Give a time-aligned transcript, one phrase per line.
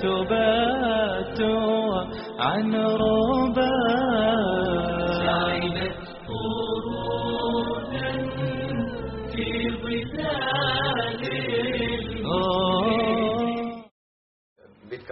[0.01, 1.41] تبات
[2.39, 3.75] عن ربا.
[5.23, 8.09] سعدت قرونا
[9.31, 9.47] في
[9.81, 10.59] ظلال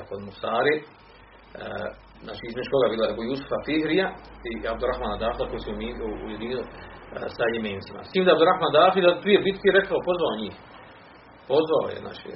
[0.09, 0.75] kod Musari,
[1.56, 4.07] e, znači između koga bila Ebu Jusufa Fihrija
[4.49, 5.69] i Abdurrahmana Dahla koji su
[6.27, 6.67] ujedinili e,
[7.37, 7.99] sa jemencima.
[8.07, 10.55] S tim da Abdurrahman Dahla da prije bitke rekao, pozvao njih.
[11.51, 12.27] Pozvao je, znači,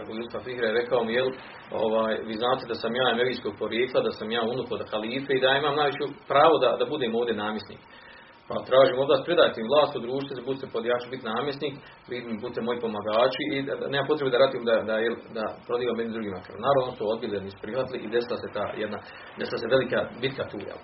[0.00, 1.30] Ebu Jusufa Fihrija je rekao mi, jel,
[1.84, 5.42] ovaj, vi znate da sam ja emerijskog porijekla, da sam ja unuk od halife i
[5.44, 7.80] da imam najveću pravo da, da budem ovdje namjesnik.
[8.48, 11.28] Pa tražim od vas, predajte mi vlast u društvu, da budete pod, ja ću biti
[11.32, 11.74] namjesnik,
[12.42, 15.98] budete moji pomagači i da, da nema potrebe da ratim da, da, jel, da prodivam
[15.98, 16.56] jednim drugima krv.
[16.66, 18.98] Naravno, su odbili, da nisu prihvatili i desila se ta jedna,
[19.40, 20.80] desila se velika bitka tu, jel.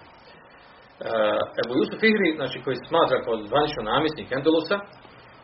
[1.61, 4.79] Ebu Jusuf Ihri, znači, koji se smatra kao zvanično namjesnik Endelusa,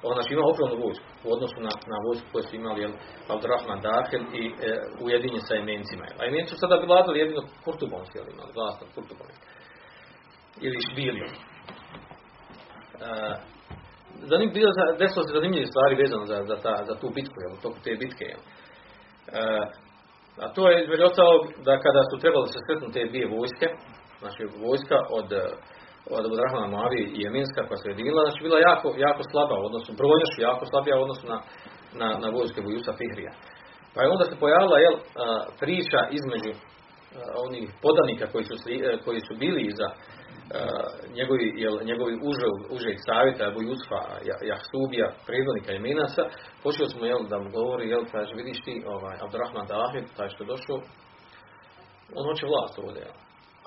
[0.06, 2.92] on znači ima ogromnu vojsku u odnosu na, na vojsku koju su imali jel,
[3.32, 4.52] Abdurrahman Dahel i e,
[5.04, 6.04] ujedinjen sa Jemencima.
[6.06, 6.16] jel.
[6.20, 9.44] A Jemenci su sada vladali jedino Kurtubonski, jel, imali vlast nad Kurtubonski.
[10.66, 11.32] Ili Šbilijom.
[13.00, 13.36] Uh,
[14.30, 17.78] zanim, bilo, desilo se zanimljive stvari vezano za, za, ta, za tu bitku, jel, toku
[17.84, 18.24] te bitke.
[18.32, 18.42] Jel.
[18.42, 19.64] Uh,
[20.42, 21.02] a to je između
[21.66, 23.68] da kada su trebali se sretnuti te dvije vojske,
[24.22, 25.52] znači vojska od eh,
[26.16, 29.90] od Abdurrahmana Moavije i Jemenska koja se ujedinila, znači bila jako, jako slaba u odnosu,
[30.00, 31.38] brojno su jako slabija u odnosu na,
[32.00, 33.32] na, na vojske Bujusa Fihrija.
[33.94, 35.00] Pa je onda se pojavila jel, a,
[35.60, 36.52] priča između
[37.46, 38.54] onih podanika koji su,
[39.04, 39.88] koji su bili iza
[41.16, 46.22] njegovi, jel, njegovi uže, užeg savjeta Abu Jusfa, Ja- Jahsubija, predvodnika Jemenasa,
[46.62, 50.44] počeli smo jel, da mu govori, jel, kaže, vidiš ti, ovaj, Abdurrahman Dahid, taj što
[50.44, 50.76] je došao,
[52.16, 53.02] on hoće vlast ovdje.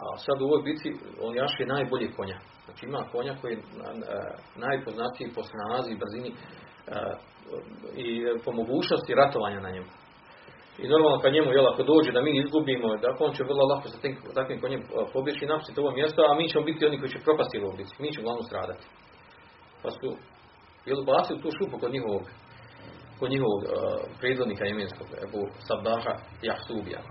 [0.03, 0.89] A sad u ovoj bitci
[1.21, 2.37] on jaše najbolje konja.
[2.65, 4.35] Znači ima konja koji je na- na-
[4.67, 6.35] najpoznatiji po snazi i brzini e,
[7.95, 9.87] i po mogućnosti ratovanja na njemu.
[10.79, 13.87] I normalno kad njemu, jel, ako dođe da mi izgubimo, da on će vrlo lako
[13.87, 16.99] sa tim, takvim konjem e, pobjeći i napustiti ovo mjesto, a mi ćemo biti oni
[16.99, 18.01] koji će propasti u bitci.
[18.03, 18.85] Mi ćemo glavno stradati.
[19.83, 20.07] Pa su,
[20.85, 22.23] jel, bacili tu šupu kod njihovog
[23.19, 23.71] kod njihovog uh,
[24.19, 26.13] predvodnika jemenskog, Ebu Sabdaha
[26.47, 27.01] Jahsubija.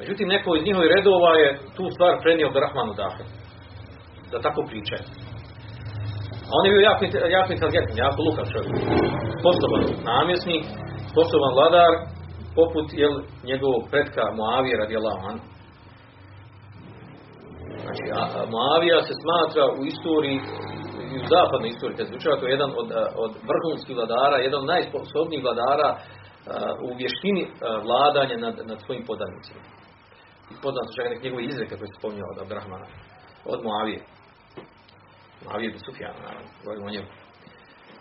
[0.00, 3.24] Međutim, neko iz njihovih redova je tu stvar prenio do Rahmanu Dahe.
[4.32, 5.04] Da tako pričaju.
[6.48, 7.02] A on je bio jako,
[7.38, 8.74] jako inteligentan, jako lukav čovjek.
[9.40, 10.64] Sposoban namjesnik,
[11.12, 11.92] sposoban vladar,
[12.54, 13.14] poput jel,
[13.50, 15.46] njegovog pretka Moavije radijallahu anhu.
[17.82, 18.22] Znači, a,
[18.54, 20.38] Moavija se smatra u istoriji,
[21.12, 22.88] i u zapadnoj istoriji, kad se izučava, to je jedan od,
[23.24, 25.98] od vrhunskih vladara, jedan od najsposobnijih vladara a,
[26.86, 27.52] u vještini a,
[27.86, 29.62] vladanja nad, nad svojim podanicima.
[30.52, 32.86] I poznat su čak neke njegove izreke koje se spominjao od Abdrahmana,
[33.52, 34.00] od Moavije.
[35.44, 37.10] Moavije bi Sufjana, naravno, govorimo o njemu.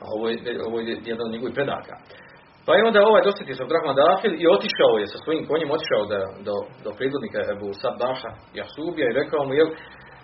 [0.01, 0.35] A ovo je,
[0.67, 1.95] ovo je jedan od njegovih predaka.
[2.69, 6.03] Pa je onda ovaj dosjetio se Abdrahman Dafil i otišao je sa svojim konjem, otišao
[6.11, 9.69] da, do, do predvodnika Ebu Sabbaha Jasubija i rekao mu, jel,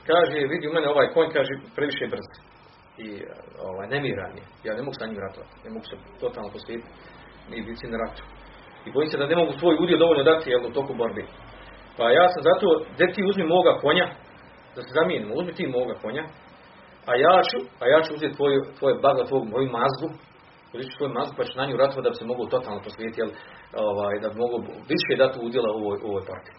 [0.10, 2.28] kaže, vidi u mene ovaj konj, kaže, previše je brz.
[3.06, 3.08] I
[3.70, 4.46] ovaj, nemiran je.
[4.66, 5.56] Ja ne mogu sa njim ratovati.
[5.66, 6.90] Ne mogu se totalno posvetiti
[7.50, 8.24] ni bici na ratu.
[8.86, 11.24] I bojim se da ne mogu svoj udio dovoljno dati jel, u toku borbi.
[11.98, 14.08] Pa ja sam zato, gdje ti uzmi moga konja,
[14.76, 16.24] da se zamijenimo, uzmi ti moga konja,
[17.10, 20.10] a ja ću, a ja ću uzeti tvoju, tvoje bagla, tvoju moju mazgu,
[20.98, 23.32] tvoju mazgu pa ću na nju ratovati da bi se mogu totalno posvetiti, jel,
[23.90, 24.58] ovaj, da bi mogu
[24.92, 26.58] više dati udjela u ovoj, u ovoj partiji.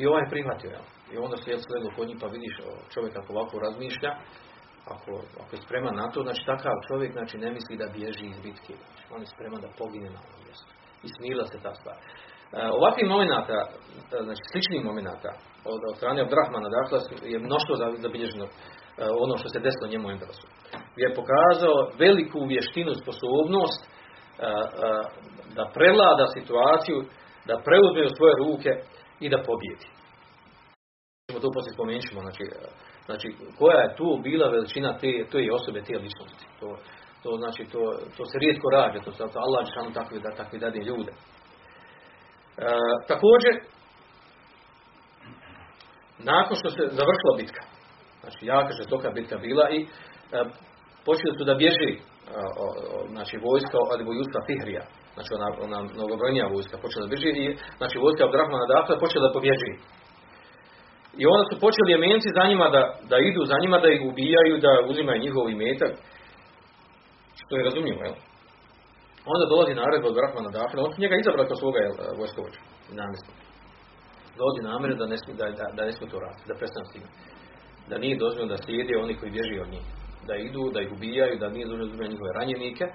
[0.00, 0.86] I ovaj je prihvatio, jel.
[1.12, 2.54] I onda se jel sledilo kod njih, pa vidiš
[2.94, 4.12] čovjek ako ovako razmišlja,
[4.94, 5.10] ako,
[5.42, 8.74] ako je spreman na to, znači takav čovjek znači, ne misli da bježi iz bitke.
[8.82, 10.72] Znači, on je spreman da pogine na ovom mjestu.
[11.06, 11.96] I smila se ta stvar.
[11.98, 12.04] E,
[12.78, 15.30] ovakvih momenata, e, znači sličnih momenata
[15.74, 16.98] od, od strane Abdrahmana, dakle,
[17.32, 18.48] je mnoštvo za- zabilježeno e,
[19.24, 20.46] ono što se desilo njemu u Endelosu.
[21.02, 24.50] Je pokazao veliku vještinu, sposobnost e, e,
[25.56, 26.98] da prevlada situaciju,
[27.48, 28.70] da preuzme u svoje ruke
[29.24, 29.88] i da pobjedi.
[31.42, 32.44] To poslije spomenut znači,
[33.06, 33.28] znači
[33.58, 36.44] koja je tu bila veličina te, te osobe, te ličnosti.
[36.60, 36.68] To,
[37.22, 37.80] to znači, to,
[38.16, 41.12] to se rijetko radi, to, to Allah takvi, da, takvi dadi ljude.
[41.12, 42.70] E,
[43.08, 43.52] također,
[46.32, 47.62] nakon što se završila bitka,
[48.20, 49.86] znači jaka žestoka bitka bila i e,
[51.06, 52.00] počeli su da bježi e,
[53.14, 54.84] znači vojska od Justa Fihrija,
[55.14, 59.36] znači ona, ona mnogobrojnija vojska počela da bježi i znači vojska Abdurrahmana Dakle počela da
[59.36, 59.72] pobježi.
[61.20, 64.54] I onda su počeli jemenci za njima da, da idu za njima, da ih ubijaju,
[64.66, 65.92] da uzimaju njihov imetak.
[67.40, 68.16] Što je razumljivo, jel?
[69.32, 71.78] Onda dolazi naredba od Rahmana Dafila, on su njega izabrali kao svoga
[72.20, 72.60] vojskovođa
[72.90, 73.42] i namjesnika.
[74.38, 77.04] Dolazi namere da ne da, da, da ne smije to raditi, da prestane s tim.
[77.90, 79.86] Da nije dozvoljeno da slijede oni koji bježi od njih.
[80.28, 82.86] Da idu, da ih ubijaju, da nije dozvoljeno da njihove ranjenike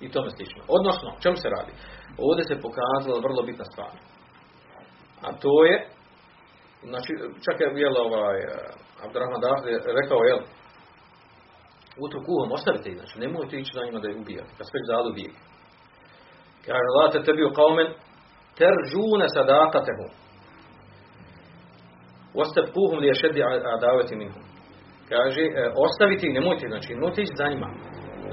[0.00, 0.62] i tome slično.
[0.76, 1.72] Odnosno, čemu se radi?
[2.26, 3.94] Ovdje se pokazala vrlo bitna stvar.
[5.26, 5.76] A to je
[6.82, 7.12] Znači,
[7.44, 8.38] čak je jel, ovaj,
[9.04, 9.70] Abdurrahman Dahli
[10.00, 10.40] rekao, jel,
[12.04, 15.34] utru kuhom ostavite znači nemojte ići za njima da ih ubijate, kad sve zadu bijeg.
[16.66, 17.88] Kaže, la te tebi u kaumen,
[19.34, 20.06] sadakatehu.
[22.42, 23.40] Ostap kuhom li je šedi
[23.76, 24.44] adaveti minhum.
[25.12, 27.68] Kaže, e, ostavite ih, nemojte, znači, nemojte ići za njima.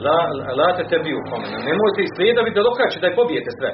[0.06, 0.20] La,
[0.60, 3.72] la te tebi u kaumen, nemojte ih slijedaviti da dokače da ih pobijete sve.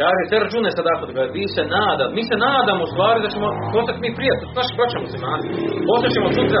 [0.00, 1.04] Kaže, te račune sad ako
[1.38, 4.98] vi se nada, mi se nadamo u stvari da ćemo postati mi prijatelji, naši braća
[5.06, 5.46] muslimani.
[5.90, 6.60] Postat ćemo sutra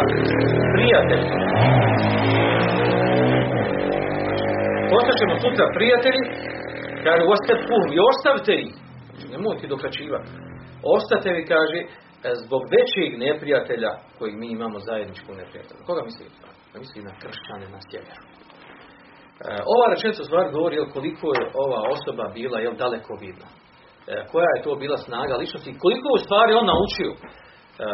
[0.76, 1.26] prijatelji.
[4.92, 6.22] Postat ćemo sutra prijatelji,
[7.04, 8.72] kaže, ostavite puhum i ostavite ih.
[9.06, 10.30] Znači, nemojte dokačivati.
[10.96, 11.78] Ostate vi, kaže,
[12.44, 15.86] zbog većeg neprijatelja kojeg mi imamo zajedničku neprijatelja.
[15.86, 16.26] Koga misli?
[16.82, 18.22] Misli na kršćane na sjeveru.
[19.44, 23.48] E, ova rečenica stvar govori koliko je ova osoba bila jel, daleko vidna.
[23.52, 27.12] E, koja je to bila snaga ličnosti, koliko u stvari on naučio.
[27.14, 27.18] E,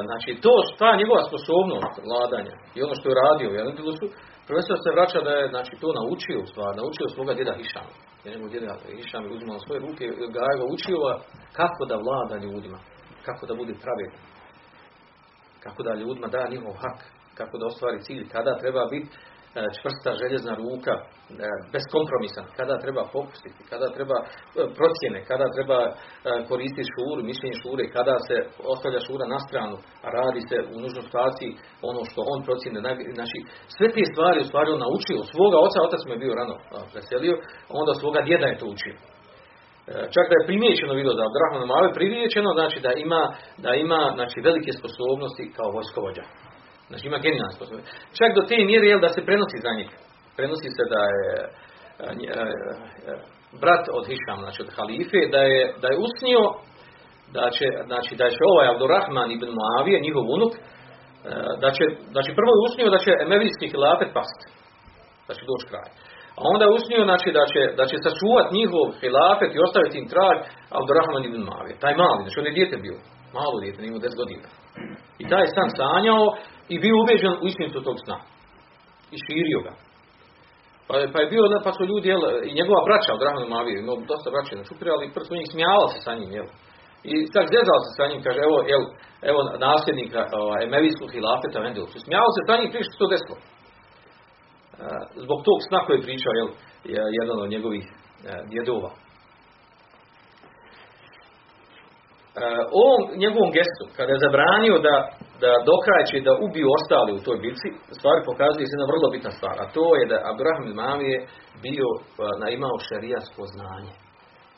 [0.08, 0.52] znači, to
[0.82, 4.06] ta njegova sposobnost vladanja i ono što je radio u Jelendilusu,
[4.46, 7.92] prvenstveno se vraća da je znači, to naučio u stvari, naučio svoga djeda Hišama.
[8.22, 10.04] Jer njegov djeda Hišam je uzimao svoje ruke,
[10.36, 10.98] ga je učio
[11.58, 12.78] kako da vlada ljudima,
[13.26, 14.22] kako da bude pravedan,
[15.64, 16.98] kako da ljudima da njihov hak,
[17.38, 19.16] kako da ostvari cilj, kada treba biti
[19.58, 21.04] E, čvrsta željezna ruka, e,
[21.74, 24.26] beskompromisan, kada treba popustiti, kada treba e,
[24.78, 25.78] procjene, kada treba
[26.50, 28.36] koristiti šuru, mišljenje šure, kada se
[28.74, 31.50] ostavlja šura na stranu, a radi se u nužnoj situaciji
[31.90, 32.78] ono što on procjene.
[33.18, 33.38] Znači,
[33.76, 35.30] sve te stvari u stvari on naučio.
[35.34, 36.56] Svoga oca, otac mu je bio rano
[36.92, 37.34] preselio,
[37.80, 38.94] onda svoga djeda je to učio.
[40.14, 43.22] Čak da je primijećeno video da Abdurrahman Mave primijećeno, znači da ima,
[43.64, 46.24] da ima znači, velike sposobnosti kao vojskovođa.
[46.88, 47.90] Znači ima genijalne sposobnosti.
[48.18, 49.90] Čak do te mjere jel, da se prenosi za njih.
[50.36, 51.30] Prenosi se da je
[52.04, 52.44] e, e,
[53.10, 53.14] e,
[53.62, 56.42] brat od Hišam, znači od halife, da je, da je usnio
[57.36, 60.52] da će, znači, da će ovaj Abdurrahman ibn Muavije, njihov unuk,
[61.62, 61.84] da će,
[62.14, 64.40] znači prvo je usnio da će emevijski hilafet past.
[65.28, 65.88] Da će doći kraj.
[66.40, 70.08] A onda je usnio znači, da će, da će sačuvati njihov hilafet i ostaviti im
[70.14, 70.38] trag
[70.78, 71.82] Abdurrahman ibn Muavije.
[71.84, 72.96] Taj mali, znači on je dijete bio.
[73.38, 74.48] Malo dijete, nije 10 godina.
[75.22, 76.24] I taj san sanjao
[76.72, 78.18] i bio ubeđen u istinitu tog sna.
[79.14, 79.72] I širio ga.
[80.88, 83.96] Pa, pa je bio, pa su ljudi, jel, i njegova braća od Rahmanu Maviju, imao
[84.12, 86.48] dosta braća na čupire, ali prvo su njih smijavali se sa njim, jel.
[87.10, 88.82] I čak zezao se sa njim, kaže, evo, jel,
[89.30, 91.88] evo nasljednika ovaj, Emevijskog hilafeta Vendelu.
[91.92, 93.36] Su smijavali se sa njim prije što to desilo.
[95.24, 96.48] Zbog tog sna koji je pričao, jel,
[97.20, 97.92] jedan od njegovih e,
[98.50, 98.90] djedova.
[102.84, 104.96] ovom njegovom gestu, kada je zabranio da,
[105.42, 109.56] da dokrajče da ubiju ostali u toj bitci, stvari pokazuje se jedna vrlo bitna stvar,
[109.62, 111.20] a to je da Abraham Mami je
[111.66, 111.88] bio,
[112.40, 113.92] na, imao šarijasko znanje.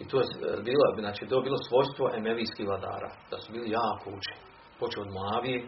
[0.02, 0.26] I to je
[0.69, 4.42] bilo, znači, to je bilo svojstvo emevijskih vladara, da su bili jako učeni.
[4.81, 5.59] Počeo od Moavije,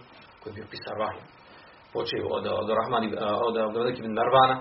[0.41, 1.27] koji je bio pisar Vahim.
[1.93, 3.09] Počeo od, od, Rahmani,
[3.47, 4.57] od, od, od Narvana,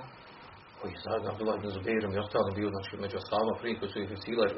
[0.81, 4.09] koji sad Abdullah ibn Zubeirom i ostalo bio znači, među ashabima prije koji su ih
[4.25, 4.51] sila e,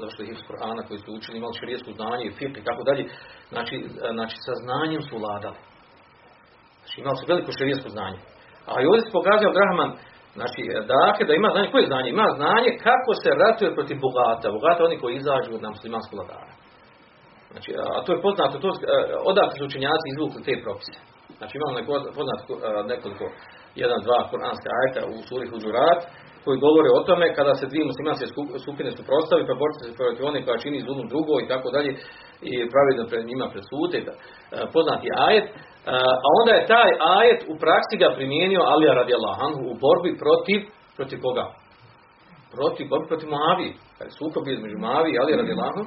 [0.00, 3.02] završili hifz Kur'ana, koji su učili, imali širijesko znanje i fiqh i tako dalje.
[3.52, 3.74] Znači,
[4.06, 5.58] e, znači, sa znanjem su vladali.
[6.80, 8.18] Znači, imali su veliko širijesko znanje.
[8.70, 9.90] A i ovdje se pokazao Brahman,
[10.38, 10.60] znači,
[10.94, 12.08] dakle, da ima znanje, koje znanje?
[12.10, 14.54] Ima znanje kako se ratuje protiv bogata.
[14.58, 16.52] Bogata oni koji izađu nam muslimanskog vladara.
[17.52, 18.68] Znači, a to je poznato, to,
[19.30, 21.11] odakle su učenjaci izvukli te propise.
[21.42, 21.76] Znači, imamo
[22.18, 22.52] poznato
[22.92, 23.24] nekoliko
[23.82, 26.00] jedan, dva kuranska ajta u suri Huđurat,
[26.44, 28.26] koji govore o tome kada se dvije muslimanske
[28.64, 31.90] skupine suprotstavi pa borite se protiv one koja čini zulum drugo i tako dalje
[32.50, 34.08] i pravedno pred njima pred sude, e,
[34.74, 35.46] poznati ajet.
[35.48, 35.52] E,
[36.26, 40.60] a onda je taj ajet u praksi ga primijenio Alija radijallahu anhu u borbi protiv,
[40.96, 41.44] protiv koga?
[42.56, 43.68] Protiv, borbi protiv Moavi.
[43.96, 45.82] Kad je sukob između Moavi i Alija radijallahu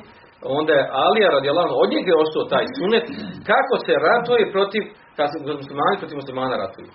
[0.60, 3.06] onda je Alija radijallahu od njega je ostao taj sunet
[3.52, 4.84] kako se ratuje protiv,
[5.16, 6.90] kad se muslimani protiv muslimana ratuju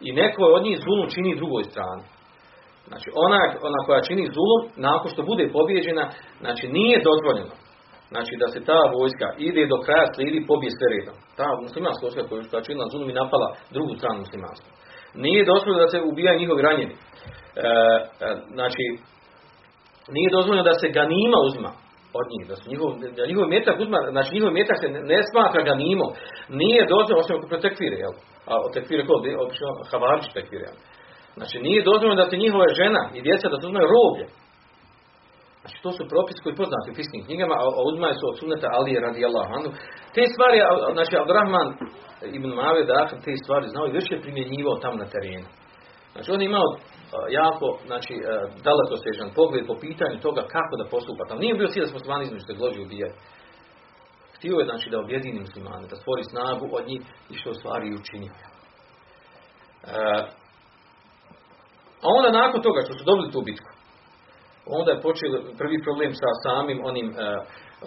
[0.00, 2.04] i neko od njih zulum čini drugoj strani.
[2.88, 6.04] Znači, ona, ona koja čini zulum, nakon što bude pobjeđena,
[6.40, 7.54] znači nije dozvoljeno.
[8.12, 11.16] Znači da se ta vojska ide do kraja slijedi pobije sve redom.
[11.38, 14.70] Ta muslimanska vojska koja je činila zulum i napala drugu stranu muslimanstva.
[15.24, 16.94] Nije dozvoljeno da se ubijaju njihovi ranjeni.
[16.94, 16.98] E,
[18.26, 18.84] e, znači,
[20.16, 21.70] nije dozvoljeno da se ganima uzma
[22.20, 25.68] od njih, da su njihov, da njihov metak uzma, znači njihov metak se ne, smatra
[25.70, 26.10] ganimom.
[26.60, 28.14] Nije dozvoljeno, osim oko tekfire, jel?
[28.50, 29.12] A od tekfire ko?
[29.44, 30.76] Obično havarić tekfire, jel?
[31.38, 34.26] Znači nije dozvoljeno da se njihove žena i djeca da uzmaju roblje.
[35.60, 38.98] Znači to su propisi koji poznati u fiskim knjigama, a uzmaju su od suneta Alije
[39.08, 39.70] radijallahu anhu.
[40.14, 40.58] Te stvari,
[40.96, 41.68] znači Abdurrahman
[42.38, 45.48] ibn Mave dakle, te stvari znao i je primjenjivao tam na terenu.
[46.12, 46.68] Znači on je imao
[47.30, 48.14] jako, znači,
[48.64, 51.24] dalekosežan pogled po pitanju toga kako da postupa.
[51.28, 53.18] Tam nije bio cilj da se muslimani između se glođi ubijati.
[54.36, 57.94] Htio je znači da objedini muslimane, da stvori snagu od njih i što stvari i
[58.00, 58.32] učinio.
[58.34, 58.46] E,
[62.04, 63.70] a onda nakon toga što su dobili tu bitku,
[64.66, 67.14] onda je počeo prvi problem sa samim onim,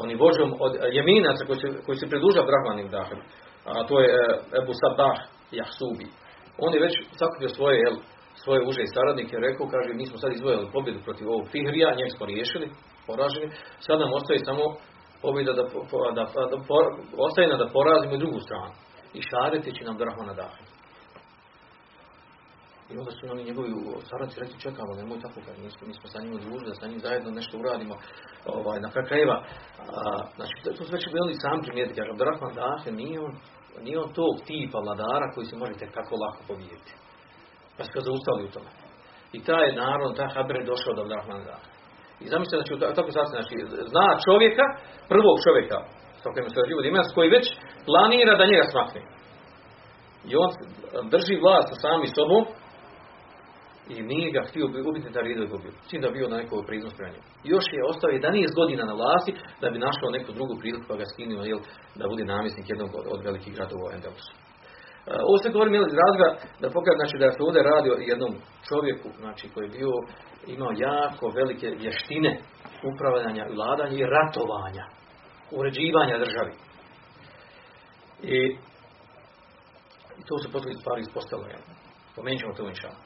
[0.04, 3.20] onim vođom od jeminaca koji se, koji se pridružao Brahmanim Dahom.
[3.66, 4.10] A to je
[4.62, 5.18] Ebu Sabah
[5.52, 6.08] Jahsubi.
[6.58, 7.96] On je već sakupio svoje, jel,
[8.36, 12.10] svoje uže i saradnike rekao, kaže, mi smo sad izvojili pobjedu protiv ovog Fihrija, njeg
[12.16, 12.68] smo riješili,
[13.08, 14.64] poraženi, sad nam ostaje samo
[15.22, 16.58] pobjeda da, da, da, da,
[17.28, 18.74] ostaje nam da porazimo drugu stranu.
[19.14, 20.66] I šariti će nam Brahmana Dahom.
[22.92, 23.72] I onda su oni njegovi
[24.10, 26.88] saradnici rekli čekamo, nemoj tako kad mi smo, mi smo sa njim družili, da sa
[26.88, 27.96] njim zajedno nešto uradimo.
[28.46, 29.38] Ovaj, na kraju krajeva,
[30.36, 33.34] znači to su već bili sam primijeti, kaže Abdurrahman Dahe, nije on,
[33.86, 36.94] nije on tog tipa vladara koji se možete kako lako pobijediti.
[37.80, 38.70] Pa su ga zaustavili u tome.
[39.38, 41.68] I taj narod, taj Haber je došao do Abdurrahman Dahe.
[42.24, 43.56] I zamislite, znači, tako sad, znači,
[43.94, 44.66] zna čovjeka,
[45.12, 45.78] prvog čovjeka,
[46.22, 47.46] sa kojim se život ima, koji već
[47.88, 49.02] planira da njega smakne.
[50.30, 50.50] I on
[51.14, 52.44] drži vlast sa sami sobom,
[53.90, 55.72] i nije ga htio ubiti da rido je gubio.
[55.90, 59.32] Čim da bio na nekog priznost prema Još je ostao 11 godina na vlasti
[59.62, 61.60] da bi našao neku drugu priliku pa ga skinuo jel,
[61.96, 64.34] da bude namjesnik jednog od, od velikih gradova u Endelusu.
[65.10, 66.30] E, ovo se govorim iz razloga
[66.62, 68.34] da pokaže znači, da se ovdje radi o jednom
[68.70, 69.92] čovjeku znači, koji je bio,
[70.56, 72.32] imao jako velike vještine
[72.90, 74.86] upravljanja, vladanja i ratovanja,
[75.58, 76.54] uređivanja državi.
[78.36, 78.38] I,
[80.20, 81.48] i to se poslije stvari ispostavilo.
[82.16, 83.02] Pomenut ćemo to inšalno.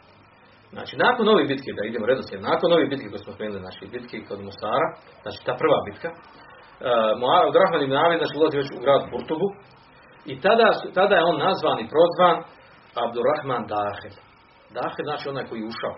[0.76, 4.18] Znači, nakon ove bitke, da idemo redoslijed, nakon ove bitke koje smo spomenuli, znači bitke
[4.28, 4.88] kod Musara,
[5.24, 9.48] znači ta prva bitka, uh, Drahman ibn Avid, znači ulazi već u grad Burtubu,
[10.26, 12.38] i tada, tada je on nazvan i prozvan
[13.04, 14.16] Abdurrahman Dahel.
[14.78, 15.96] Dahel znači onaj koji je ušao.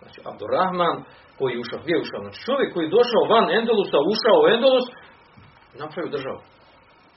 [0.00, 0.96] Znači, Abdurrahman
[1.38, 1.78] koji je ušao.
[1.82, 2.20] Gdje je ušao?
[2.24, 4.86] Znači, čovjek koji je došao van Endolusa, ušao u Endolus,
[5.80, 6.40] napravio državu.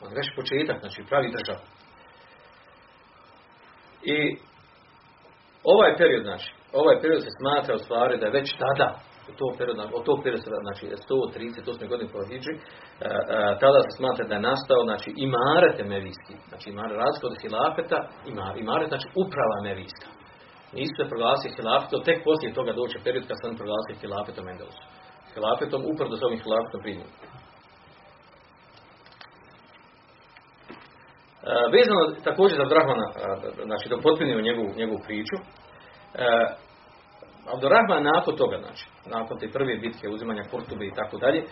[0.04, 1.64] On već početak, znači pravi državu.
[4.04, 4.18] I
[5.64, 9.00] ovaj period, znači, ovaj period se smatra u stvari da je već tada,
[9.32, 11.88] u tom periodu, od tog perioda, znači 138.
[11.92, 13.10] godine po Hidži, e, e,
[13.64, 18.00] tada se smatra da je nastao, znači, imaret emevijski, znači imare razliku od hilafeta,
[18.64, 20.08] imaret, znači uprava emevijska.
[20.78, 24.86] Nisu se proglasili hilafetom, tek poslije toga doće period kad on proglasili hilafetom Endelusu.
[25.34, 27.14] Hilafetom upravo s ovim hilafetom primjenom.
[31.50, 33.08] E, vezano također za Brahmana,
[33.70, 35.38] znači da potpunimo njegovu, njegovu priču,
[37.54, 41.46] Abdurrahman nakon toga, znači, nakon te prve bitke, uzimanja Kurtube i tako dalje, e,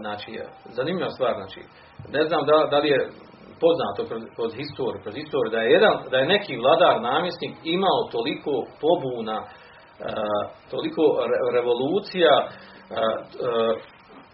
[0.00, 0.30] znači,
[0.64, 1.60] zanimljiva stvar, znači,
[2.08, 3.08] ne znam da, da li je
[3.60, 8.08] poznato kroz, kroz historiju, kroz historiju, da je, jedan, da je neki vladar, namjesnik imao
[8.12, 8.52] toliko
[8.82, 9.46] pobuna, e,
[10.70, 11.02] toliko
[11.56, 12.48] revolucija, e,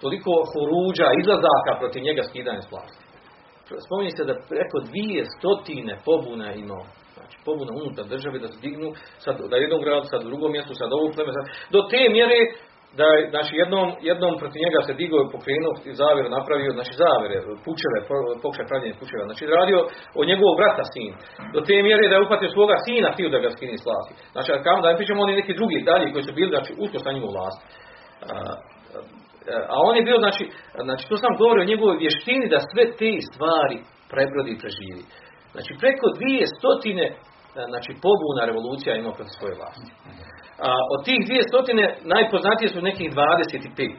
[0.00, 3.04] toliko huruđa, izlazaka protiv njega skidanja s vlasti.
[3.86, 6.84] Spominje se da preko dvije stotine pobuna imao
[7.46, 8.88] pobuna unutar države da se dignu
[9.24, 12.40] sad da jednom gradu, sad u drugom mjestu, sad ovog pleme, sad, do te mjere
[12.96, 16.92] da je, znači jednom, jednom protiv njega se digao i pokrenuo i zavjer napravio, znači
[17.02, 17.98] zavere, pučeve,
[18.42, 19.78] pokušaj pravljenje pučeva, znači radio
[20.20, 21.12] od njegovog brata sin.
[21.54, 24.14] Do te mjere da je upatio svoga sina, htio da ga skini s vlasti.
[24.34, 27.12] Znači, kao da ne pričamo oni neki drugi dalji koji su bili, znači, usko sa
[27.12, 27.60] njim u vlast.
[29.72, 30.44] A, on je bio, znači,
[30.86, 33.78] znači, to sam govorio o njegovoj vještini da sve te stvari
[34.12, 35.02] prebrodi i preživi.
[35.52, 37.06] Znači, preko dvije stotine
[37.56, 39.90] E, znači pobuna revolucija ima protiv svoje vlasti.
[40.66, 43.96] A od tih dvije stotine najpoznatije su nekih 25.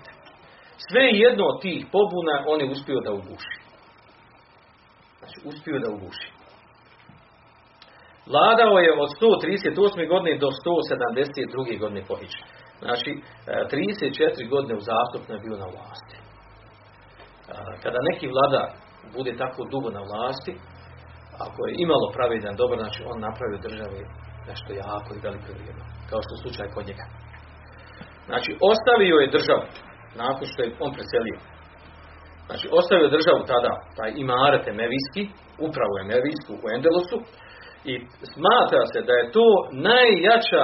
[0.88, 3.56] Sve jedno od tih pobuna on je uspio da uguši.
[5.20, 6.29] Znači uspio da uguši.
[8.32, 10.08] Vladao je od 138.
[10.13, 11.79] godine do 172.
[11.79, 12.15] godine po
[12.86, 13.12] Znači,
[13.48, 16.18] 34 e, godine uzastopno je bio na vlasti.
[17.84, 18.62] Kada neki vlada
[19.18, 20.53] bude tako dugo na vlasti,
[21.46, 24.00] ako je imalo pravedan dobar, znači on napravio državi
[24.50, 27.05] nešto jako i veliko vrijedno, kao što je slučaj kod njega.
[28.29, 29.65] Znači, ostavio je državu,
[30.24, 31.39] nakon što je on preselio.
[32.48, 35.24] Znači, ostavio je državu tada, taj imaret Emevijski,
[35.67, 37.17] upravo Emevijsku u Endelosu,
[37.91, 37.93] i
[38.34, 39.48] smatra se da je to
[39.89, 40.63] najjača,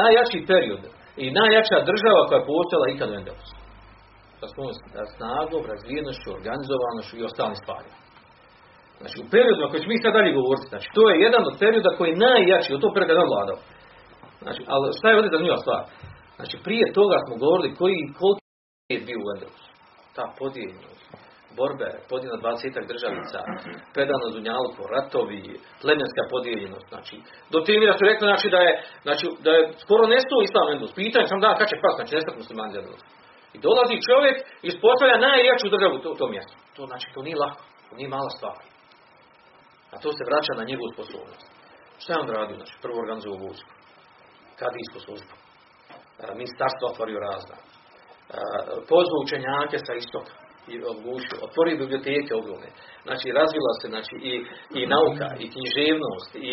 [0.00, 0.82] najjači period
[1.22, 3.54] i najjača država koja je postojala ikad u Endelosu.
[4.40, 4.74] Sa svojom
[5.16, 7.96] snagom, razvijenošću, organizovanošću i ostalim stvarima.
[9.02, 11.90] Znači u periodu koji ćemo mi sad dalje govoriti, znači to je jedan od perioda
[11.98, 13.58] koji je najjači, u tom periodu je vladao.
[14.44, 15.82] Znači, ali šta je ovdje zanimljiva stvar?
[16.38, 19.70] Znači prije toga smo govorili koji koliki je bio u Endelosu.
[20.16, 21.02] Ta podijeljenost,
[21.58, 23.38] borbe, podijeljena 20 državica,
[23.94, 25.42] predano zunjalko, ratovi,
[25.82, 27.16] plemenska podijeljenost, znači.
[27.52, 28.72] Do te mjera su rekli znači, da je,
[29.06, 30.94] znači, da je skoro nestao islam Endulus.
[31.02, 33.04] Pitanje sam da kad će pas, znači nestati muslimani Endulus.
[33.56, 36.54] I dolazi čovjek i ispostavlja najjaču državu u tom mjestu.
[36.76, 38.56] To znači, to nije lako, to nije mala stvar.
[39.94, 41.46] A to se vraća na njegovu sposobnost.
[42.02, 42.56] Šta je on radio?
[42.56, 43.70] Znači, prvo organizovao vojsku.
[44.60, 45.34] Kadijsku službu.
[46.40, 47.56] Ministarstvo otvorio razna.
[48.92, 50.34] Pozvao učenjake sa istoka
[50.72, 52.70] i odlučio, otvorio biblioteke ogromne.
[53.06, 54.34] Znači, razvila se znači, i,
[54.78, 56.52] i nauka, i književnost, i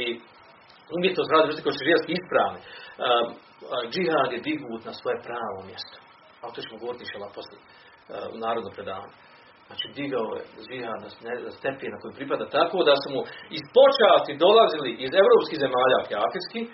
[0.98, 2.62] umjetnost radi, koji su živelski ispravni.
[3.94, 5.98] Džihad je dignut na svoje pravo mjesto.
[6.42, 7.60] A to ćemo govoriti šela poslije
[8.36, 9.16] u narodnom predavanju.
[9.70, 11.10] Znači, digao je džihad na
[11.58, 13.22] stepije na koji pripada tako da su mu
[13.58, 15.98] iz počasti dolazili iz evropskih zemalja
[16.28, 16.66] afijskih,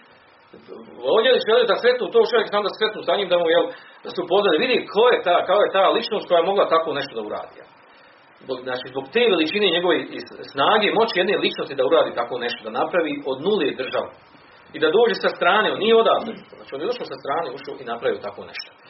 [1.05, 3.65] voljeli želi da sretnu to čovjek znam da sretnu sa njim, da mu jel,
[4.03, 6.89] da su upoznali, vidi ko je ta, kao je ta ličnost koja je mogla tako
[6.99, 7.59] nešto da uradi.
[8.43, 9.95] Zbog, znači, zbog te veličine njegove
[10.53, 14.11] snage, moći jedne ličnosti da uradi tako nešto, da napravi od nule državu.
[14.75, 16.31] I da dođe sa strane, on nije odavde.
[16.57, 18.69] Znači, on je došao sa strane, ušao i napravio tako nešto.
[18.75, 18.81] E,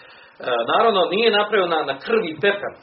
[0.74, 2.74] naravno, nije napravio na, na krvi peper,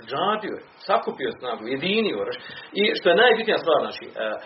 [0.00, 2.18] Izgradio je, sakupio snagu, jedinio.
[2.80, 4.36] I što je najbitnija stvar, znači, e, e,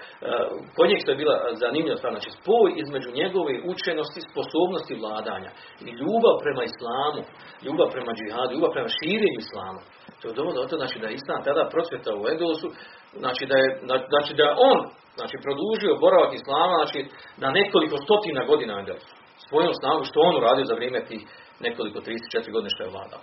[0.77, 5.51] kod njeg što je bila zanimljiva stvar, znači, spoj između njegove učenosti, sposobnosti vladanja
[5.89, 7.21] i ljubav prema islamu,
[7.67, 9.81] ljubav prema džihadu, ljubav prema širenju islama.
[10.21, 12.69] To je dovoljno to, znači, da je islam tada procvjetao u Endelosu,
[13.23, 13.69] znači da je,
[14.12, 14.79] znači da on,
[15.19, 17.01] znači, produžio boravak islama, znači,
[17.43, 19.12] na nekoliko stotina godina u Endelosu.
[19.49, 21.23] Svojom snagu što on uradio za vrijeme tih
[21.67, 23.23] nekoliko 34 godine što je vladao.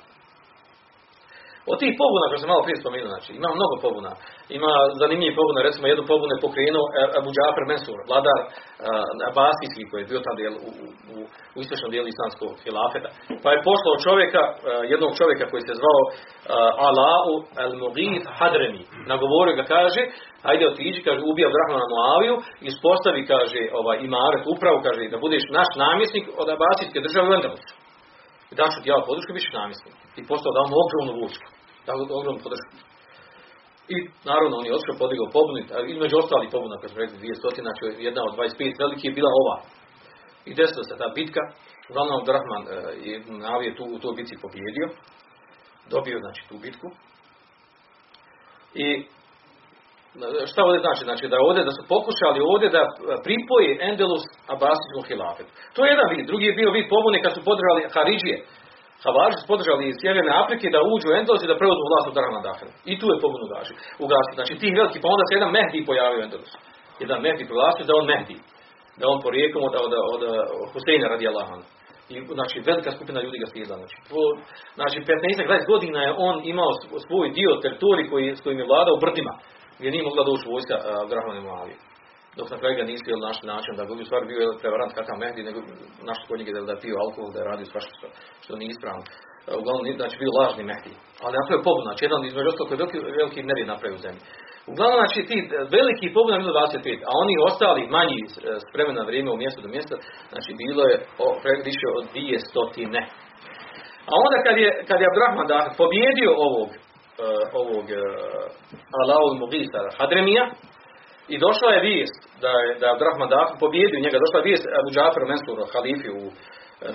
[1.71, 4.11] Od tih pobuna koje sam malo prije spomenuo, znači, ima mnogo pobuna.
[4.57, 8.49] Ima zanimljivih pobuna, recimo jednu pobunu je pokrenuo e, Abu Džafar Mensur, vladar uh,
[9.29, 10.35] Abasijski koji je bio tam
[10.67, 10.69] u,
[11.13, 11.15] u,
[11.55, 13.09] u istočnom dijelu islamskog hilafeta.
[13.43, 14.55] Pa je poslao čovjeka, uh,
[14.93, 16.01] jednog čovjeka koji se zvao
[16.87, 18.83] Ala'u al-Mughith Hadremi.
[19.13, 20.01] Nagovorio ga, kaže,
[20.49, 22.35] ajde otiđi, kaže, ubija Abdurrahmana Muaviju,
[22.71, 27.73] ispostavi, kaže, ovaj, imaret, upravu, kaže, da budeš naš namjesnik od Abasijske države u Endelusu.
[28.51, 29.95] I da ću ti ja podršku, bit namjesnik.
[30.19, 31.49] I postao da mu ogromnu vojsku
[31.89, 32.75] tako ogromnu podršku.
[33.93, 33.95] I
[34.29, 35.59] naravno on je otišao podigao pobunu,
[35.93, 39.57] između ostalih pobuna koje smo rekli 200, znači jedna od 25 veliki je bila ova.
[40.49, 41.41] I desila se ta bitka,
[41.89, 42.73] uglavnom Abdurrahman e,
[43.07, 43.15] je
[43.47, 44.87] Navije tu, u toj bitci pobjedio,
[45.93, 46.87] dobio znači tu bitku.
[48.85, 48.87] I
[50.51, 51.03] šta ovdje znači?
[51.09, 52.81] Znači da ovdje da su pokušali ovdje da
[53.27, 55.51] pripoje Endelus Abasijskom hilafetu.
[55.75, 56.23] To je jedan vid.
[56.29, 58.37] Drugi je bio vid pobune kad su podržali Haridžije.
[59.05, 62.15] Havaži su podržali iz Sjeverne Afrike da uđu u Endelos i da preuzmu vlast od
[62.17, 62.71] Darana Dahra.
[62.91, 63.73] I tu je pobunu gaži.
[64.05, 64.37] Ugasi.
[64.37, 66.57] Znači ti veliki, pa onda se jedan Mehdi pojavio u Endelosu.
[67.03, 68.37] Jedan Mehdi proglasio da on Mehdi.
[68.99, 70.21] Da on porijekom od, od, od,
[70.61, 71.61] od Huseina radi Allahan.
[72.13, 73.77] I, znači, velika skupina ljudi ga slijedila.
[73.81, 74.21] Znači, po,
[74.77, 76.71] znači 15-20 godina je on imao
[77.07, 79.33] svoj dio teritorij koji, s kojim je vladao brdima,
[79.79, 81.77] gdje nije mogla doći vojska uh, Abdurrahmana Muavije
[82.37, 85.15] dok na kraju ga nisu jel našli način da gubi stvar bio je prevarant kakav
[85.23, 85.59] Mehdi, nego
[86.09, 88.07] našli kod njega da je pio alkohol, da je radio svašta što,
[88.43, 89.03] što nije ispravno.
[89.49, 90.93] E, uglavnom, znači bio lažni Mehdi.
[91.23, 94.21] Ali je pobuna, znači jedan između ostalog koji je veliki, veliki nered napravio u zemlji.
[94.71, 95.37] Uglavnom, znači ti
[95.77, 98.19] veliki pobuna bilo 25, a oni ostali manji
[98.63, 99.95] s vremena vrijeme u mjesto do mjesta,
[100.31, 100.95] znači bilo je
[101.69, 103.01] više od dvije stotine.
[104.11, 106.69] A onda kad je, kad je Abdurrahman da pobjedio ovog,
[107.61, 108.03] ovog uh,
[109.01, 110.45] Alaul Mugisa Hadremija,
[111.33, 114.89] i došla je vijest da je, da Abdurrahman Dahab pobjedio njega, došla je vijest Abu
[114.95, 116.21] Džafer Mensuru, halifi u,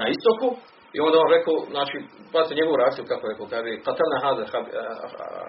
[0.01, 0.49] na istoku,
[0.97, 1.97] i onda on rekao, znači,
[2.33, 4.47] pazite njegovu reakciju kako rekao, kaže, katalna hadel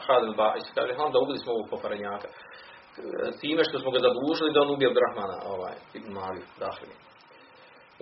[0.07, 2.27] hadel ba'is, kaže, onda ubili smo ovog pokvarenjaka.
[3.41, 6.95] Time što smo ga zadužili da on ubije Abdurrahmana, ovaj, Ibn Mali, Dahili.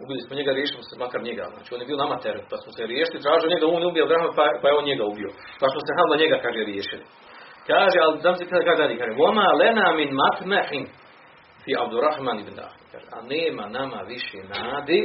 [0.01, 1.45] Ubili smo njega, riješili se makar njega.
[1.53, 4.03] Znači on je bio nama teret, pa smo se riješili, tražio njega, on je ubio
[4.03, 5.29] Abdurrahmana, pa, pa je on njega ubio.
[5.60, 7.03] Pa smo se hamba njega, kaže, riješili.
[7.71, 10.86] Kaže, ali znam se kada dalje, kaže, Voma lena min matmehin
[11.63, 12.84] fi Abdurrahman ibn Dahli.
[12.91, 15.01] Kaže, a nema nama više nade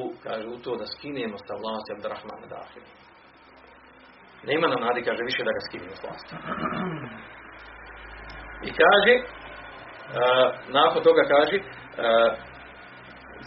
[0.00, 2.82] u, kaže, u to da skinemo sa vlasti Abdurrahmana Dahli.
[4.50, 6.34] Nema nam nade, kaže, više da ga skinemo s vlasti.
[8.68, 11.56] I kaže, uh, nakon toga kaže,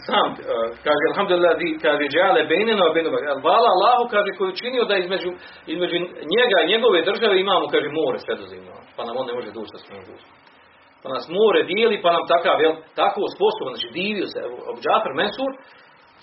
[0.08, 0.38] sam, uh,
[0.86, 5.30] kaže, alhamdulillah, di, kaže, džale bejneno, bejneno, hvala Allahu, kaže, koji učinio da između,
[5.74, 5.96] između
[6.34, 9.78] njega i njegove države imamo, kaže, more sredozemno, pa nam on ne može dući sa
[9.84, 10.04] svojim.
[11.02, 14.40] Pa nas more dijeli, pa nam takav, jel, tako sposoban, znači divio se,
[14.84, 15.50] Džafar Mensur,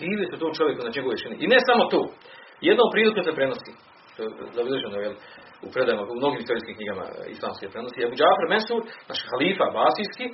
[0.02, 1.36] divio se tom čovjeku na njegovoj šini.
[1.44, 2.00] I ne samo to,
[2.70, 3.72] jednom prilikom se prenosi,
[4.16, 5.16] to je zabilježeno, jel,
[5.66, 7.06] u predajama, u mnogim historijskim knjigama
[7.36, 10.26] islamske prenosi, Abu Džafar Mensur, naš halifa basijski,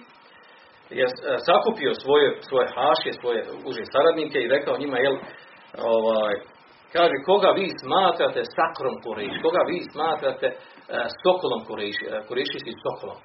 [0.89, 1.09] je e,
[1.47, 5.17] sakupio svoje, svoje hašije, svoje uže saradnike i rekao njima, jel,
[5.95, 6.35] ovaj,
[6.93, 10.57] kaže, koga vi smatrate sakrom Kureš, koga vi smatrate uh,
[11.21, 13.19] sokolom Kureš, uh, Kurešijskim sokolom.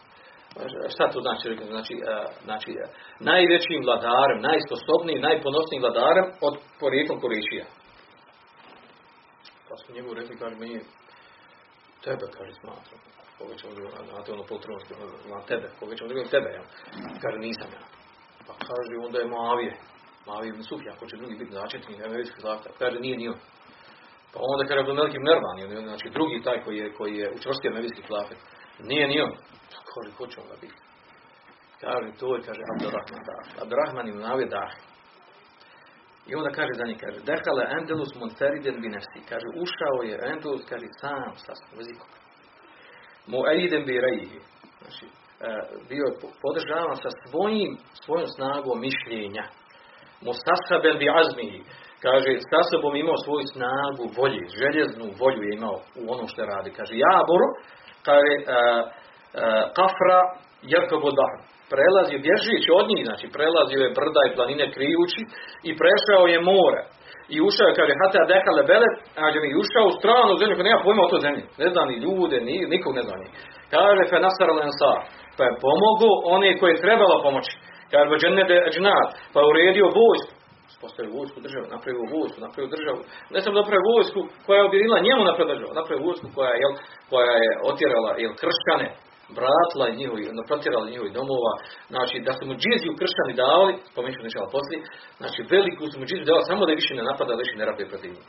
[0.95, 1.49] Šta to znači?
[1.75, 1.95] Znači,
[2.45, 2.89] znači uh,
[3.31, 7.67] najvećim vladarem, najsposobnijim, najponosnijim vladarem od porijeklom Kurešija.
[9.69, 10.81] Pa su njemu rekli, kaže, mi
[12.05, 13.01] tebe, kaže, smatram
[13.43, 14.95] koga ćemo drugo, znate ono potrebnosti,
[15.35, 16.65] na tebe, koga ćemo drugo, tebe, ja.
[17.23, 17.83] Kaže, nisam ja.
[18.47, 19.75] Pa kaže, onda je Moavije,
[20.27, 22.69] Moavije ibn Sufjan, ko će drugi biti začetnik, nema već zlata.
[22.79, 23.41] Kaže, nije ni on.
[24.33, 27.75] Pa onda kaže, Abdul Melik ibn Mervan, znači drugi taj koji je, koji je učvrstio
[27.75, 28.39] Mevijski klafet.
[28.91, 29.33] Nije ni on.
[29.73, 30.81] Pa kaže, ko će onda biti?
[31.83, 33.45] Kaže, to je, kaže, Abdurrahman Dah.
[33.63, 34.73] Abdurrahman ibn Avi Dah.
[36.27, 39.21] I onda kaže za njih, kaže, Dekale Endelus Monteriden Binefsi.
[39.31, 42.22] Kaže, ušao je Endelus, kaže, sam sa jezikom
[43.27, 44.41] mu'aidem bi rejhi.
[44.81, 45.49] Znači, e,
[45.89, 47.71] bio je podržavan sa svojim,
[48.05, 49.45] svojom snagom mišljenja.
[50.27, 51.61] Mustasaben bi azmihi.
[52.05, 56.71] Kaže, sa sobom imao svoju snagu volje, željeznu volju je imao u onom što radi.
[56.79, 57.49] Kaže, Jaboru,
[58.09, 60.21] kaže, uh, uh, kafra
[60.73, 61.39] jerkobo dahr.
[61.73, 65.23] Prelazio, bježići od njih, znači prelazio je brda i planine krijući
[65.69, 66.83] i prešao je more
[67.35, 70.85] i ušao je, kaže, hata dekale belet, a mi ušao u stranu zemlju, koja nema
[70.87, 71.43] pojma o toj zemlji.
[71.61, 73.29] Ne zna ni ljude, ni, nikog ne zna ni.
[73.75, 74.99] Kaže, fe nasar lensar,
[75.37, 77.53] pa je pomogu one koje je trebalo pomoći.
[77.91, 80.33] Kaže, ba dženne de džnat, pa je uredio vojsku.
[80.85, 83.01] Postavio vojsku državu, napravio vojsku, napravio državu.
[83.33, 86.73] Ne samo napravio vojsku koja je objedinila njemu napravio državu, napravio vojsku koja je, jel,
[87.11, 88.89] koja je otjerala jel, krškane,
[89.39, 91.53] vratila i njihovi, naprotirala njihovi domova,
[91.93, 94.81] znači da su mu džiziju kršćani davali, spomenut ću nečela poslije,
[95.21, 97.93] znači veliku su mu džiziju davali samo da više ne napada, da više ne rapuje
[97.93, 98.27] protiv njih.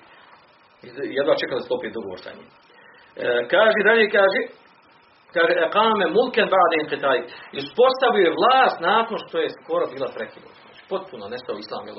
[1.17, 2.49] Jedva čekali da sklopije dogovor sa njim.
[2.49, 4.41] E, kaže dalje, kaže,
[5.35, 7.19] kaže, ekame mulken ba'de inqitaj,
[7.55, 10.59] i uspostavio je vlast nakon što je skoro bila prekinuta.
[10.65, 11.95] Znači, potpuno nestao islam, jer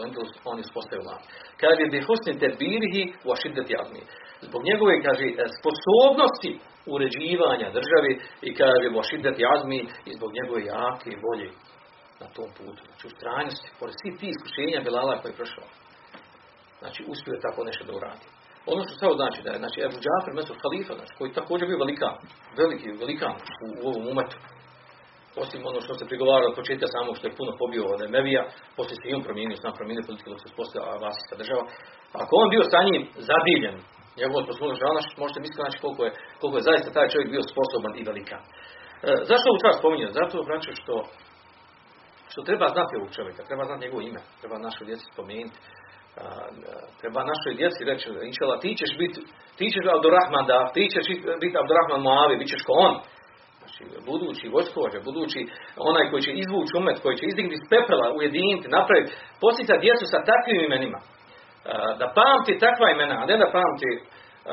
[0.50, 1.24] on je uspostavio vlast.
[1.62, 4.02] Kaže, bi husni tedbirihi u ašidet jazmi.
[4.48, 5.24] Zbog njegove, kaže,
[5.60, 6.52] sposobnosti
[6.86, 8.12] uređivanja državi
[8.46, 11.50] i kaže Mošidet Jazmi i zbog njegove jake i volje
[12.20, 12.82] na tom putu.
[12.88, 15.68] Znači u stranjosti, pored svih tih iskušenja Bilala koji je prošao.
[16.80, 18.26] Znači uspio je tako nešto da uradi.
[18.72, 21.82] Ono što samo znači da je znači Ebu Džafer Mesur Halifa, znači, koji također bio
[21.84, 22.14] velikan,
[22.60, 24.38] veliki velikan u, u ovom umetu.
[25.42, 28.42] Osim ono što se prigovaralo od početka samo što je puno pobio od Mevija,
[28.76, 31.64] poslije se i on promijenio, sam promijenio politiku dok se postavila vlastista država.
[32.22, 33.02] Ako on bio sa njim
[34.14, 37.50] zadivljen, njegovom sposobnost žalna, možete misliti znači koliko je, koliko je zaista taj čovjek bio
[37.52, 38.42] sposoban i velikan.
[39.08, 40.10] E, zašto ovu stvar spominjem?
[40.20, 40.94] Zato znači što
[42.34, 45.58] što treba znati ovog čovjeka, treba znati njegovo ime, treba našoj djeci spomenuti,
[47.00, 49.20] treba našoj djeci reći, inšala, ti ćeš biti,
[49.58, 51.04] ti ćeš Abdurrahman da, ti ćeš
[51.42, 52.94] biti Abdurrahman Moavi, bit ćeš ko on.
[53.60, 55.40] Znači, budući vojskovođa, budući
[55.90, 60.18] onaj koji će izvući umet, koji će izdignuti iz pepela, ujediniti, napraviti, posjetiti djecu sa
[60.30, 60.98] takvim imenima,
[62.00, 63.90] da pamti takva imena, a ne da pamti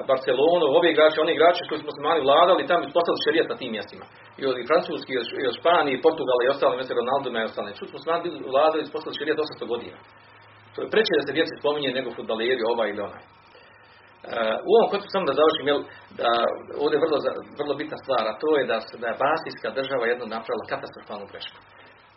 [0.10, 4.06] Barcelonu, ovi igrači, oni igrači koji su muslimani vladali, tamo ispostavili šerijat na tim mjestima.
[4.39, 5.12] I od Francuski,
[5.43, 7.78] i od Španije, Portugala i ostali, mjese Ronaldo i ostali.
[7.80, 9.97] Čut muslimani bili vladali, ispostavili šerijat 800 godina.
[10.74, 13.24] To je preče da se djeci spominje nego futbaleri, ovaj ili onaj.
[14.67, 15.67] u ovom kontekstu samo da završim,
[16.19, 16.30] da
[16.82, 17.17] ovdje je vrlo,
[17.60, 21.60] vrlo bitna stvar, a to je da, da je Basijska država jedno napravila katastrofalnu grešku.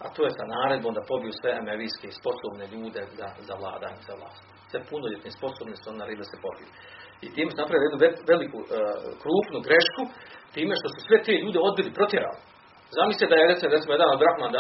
[0.05, 4.15] A to je sa naredbom da pobiju sve emevijske sposobne ljude za, za vladanje, za
[4.21, 6.69] vlast sve punoljetni sposobni su na da se pobiju.
[7.25, 8.01] I tim su napravili jednu
[8.31, 8.67] veliku, uh,
[9.23, 10.03] krupnu grešku,
[10.55, 12.39] time što su sve te ljude odbili, protjerali.
[12.99, 14.53] Zamislite da je recimo, jedan od Rahman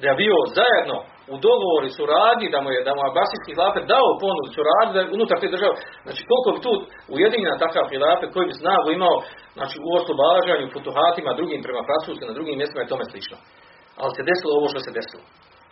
[0.00, 0.96] da je bio zajedno
[1.32, 5.36] u dogovori suradnji, da mu je, da mu Abasijski hilafet dao ponud suradnji da unutar
[5.40, 5.74] te države.
[6.04, 6.72] Znači koliko bi tu
[7.14, 9.16] ujedinjena takav hilafet koji bi snagu imao
[9.58, 13.36] znači, u oslobađanju, futuhatima, drugim prema Francuskim, na drugim mjestima i tome slično.
[14.00, 15.24] Ali se desilo ovo što se desilo.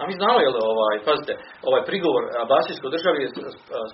[0.02, 1.32] A mi znamo, jel, ovaj, pazite,
[1.68, 3.28] ovaj prigovor Abasijskoj državi je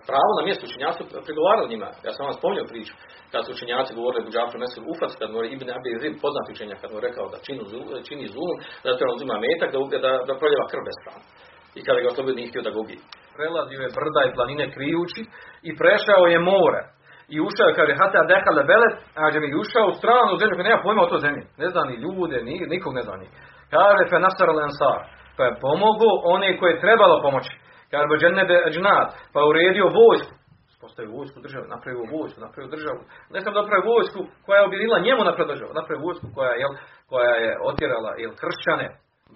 [0.00, 1.88] spravo na mjestu učenjaci prigovarali njima.
[2.06, 2.94] Ja sam vam spomnio priču.
[3.32, 6.78] Kad su učenjaci govorili u Džafru Mesur Ufac, kad mu Ibn Abi Zib, poznati učenjak,
[6.82, 7.60] kad mu rekao da čini,
[8.08, 11.24] čini zulum, da to uzima metak, da, da, da proljeva krv bespravno.
[11.78, 13.00] I kada ga oslobio nije htio da ga ubije.
[13.36, 15.22] Prelazio je brda i planine krijući
[15.68, 16.82] i prešao je more.
[17.34, 21.02] I ušao je, kaže, hata dekale belet, a mi ušao u stranu zemlju, nema pojma
[21.02, 21.44] o to zemlji.
[21.62, 23.28] Ne zna ni ljude, ni, nikog ne zna ni.
[23.74, 24.48] Kaže, fe nasar
[25.38, 27.54] pa je pomogao one koje je trebalo pomoći.
[27.90, 30.34] Kaže Bođenebe Džnad, pa je uredio vojsku,
[30.80, 33.00] postavio vojsku države, napravio vojsku, napravio državu.
[33.32, 36.72] Ne samo da napravio vojsku koja je objedila njemu napravio državu, napravio vojsku koja, jel,
[37.10, 38.86] koja je otjerala jel, kršćane,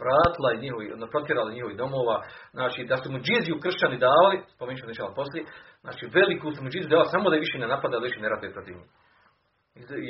[0.02, 2.16] vratila i njihovi, protjerala njihovi domova,
[2.56, 5.42] znači da su mu džiziju kršćani davali, spomenut ću poslije,
[5.84, 8.54] znači veliku su mu džiziju davali samo da više ne napada, da više ne ratuje
[8.56, 8.90] protiv njih.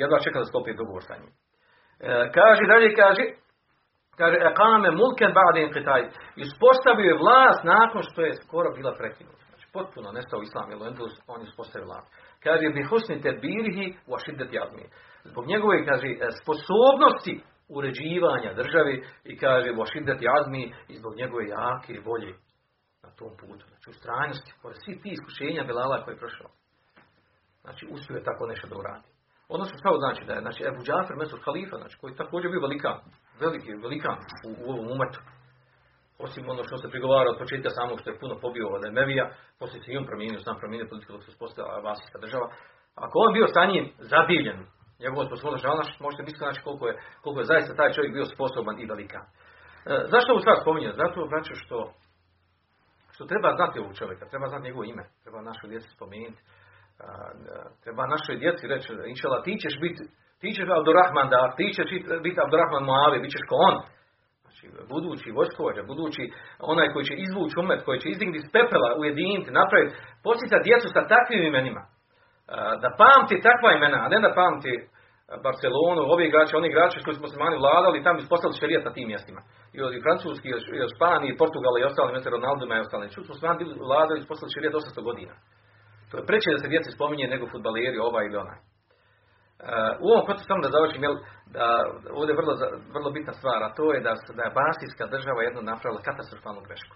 [0.01, 1.31] Jedva čeka da sklopi dogovor sa njim.
[1.99, 3.23] E, kaže dalje, kaže,
[4.19, 6.01] kaže, ekame mulken ba'de inqitaj.
[6.45, 9.43] Ispostavio je vlast nakon što je skoro bila prekinuta.
[9.49, 10.79] Znači, potpuno nestao islam, jer
[11.27, 12.07] on je ispostavio vlast.
[12.43, 14.85] Kaže, bi husni tedbirihi wa šiddeti admi.
[15.23, 16.07] Zbog njegove, kaže,
[16.41, 17.35] sposobnosti
[17.77, 22.33] uređivanja državi i kaže, wa šiddeti azmi i zbog njegove jake volje
[23.03, 23.65] na tom putu.
[23.69, 26.49] Znači, u strajnosti, pored svih tih iskušenja Belala koji je prošao.
[27.61, 29.12] Znači, uspio je tako nešto da uradi.
[29.49, 32.61] Odnosno što znači da je znači Ebu Džafer Mesur Halifa, znači koji je također bio
[32.67, 32.97] velikan,
[33.39, 35.19] veliki velikan u, u ovom umetu.
[36.25, 39.25] Osim ono što se prigovara od početka samog što je puno pobio od Emevija,
[39.59, 42.47] poslije se i on promijenio, sam promijenio politiku dok se uspostavila Vasijska država.
[42.95, 44.59] Ako on bio sa njim zadivljen,
[45.03, 48.79] njegovom sposobnost, znači, možete misliti znači koliko je, koliko je zaista taj čovjek bio sposoban
[48.79, 49.25] i velikan.
[49.25, 49.29] E,
[50.13, 50.93] zašto ovo stvar spominjem?
[51.01, 51.77] Zato znači što
[53.13, 56.41] što treba znati ovog čovjeka, treba znati njegovo ime, treba našu djecu spomenuti
[57.83, 60.03] treba našoj djeci reći, inšala, ti ćeš biti,
[60.41, 61.87] ti ćeš Abdurrahman da, ti ćeš
[62.25, 63.75] biti Abdurrahman Moavi, bit ćeš ko on.
[64.43, 66.23] Znači, budući vojskovođa, budući
[66.73, 71.01] onaj koji će izvući umet, koji će izdignuti iz pepela, ujediniti, napraviti, posjeti djecu sa
[71.13, 71.83] takvim imenima.
[72.83, 74.73] Da pamti takva imena, a ne da pamti
[75.45, 79.07] Barcelonu, ovi igrači, oni igrači koji smo se mani vladali, tam ispostavili šerijat na tim
[79.13, 79.41] mjestima.
[79.75, 83.11] I od Francuski, i od Španije, i Portugala i ostali, mjesto Ronaldoma i ostali.
[83.13, 85.33] Ču smo se mani vladali, ispostavili šerijat 800 godina.
[86.29, 88.59] Preče da se djeci spominje nego futbaleri, ovaj ili onaj.
[88.59, 88.69] Uh,
[90.03, 91.15] u ovom kontekstu samo da završim, jel,
[91.55, 91.65] da,
[92.17, 92.53] ovdje je vrlo,
[92.95, 96.95] vrlo bitna stvar, a to je da, da je Basijska država jedno napravila katastrofalnu grešku.